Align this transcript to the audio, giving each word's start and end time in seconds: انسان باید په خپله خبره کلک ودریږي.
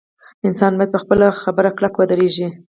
انسان 0.47 0.71
باید 0.77 0.93
په 0.93 0.99
خپله 1.03 1.25
خبره 1.41 1.69
کلک 1.77 1.93
ودریږي. 1.97 2.47